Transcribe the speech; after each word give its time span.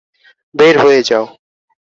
বের 0.55 0.75
হয়ে 0.83 1.01
যাও। 1.03 1.25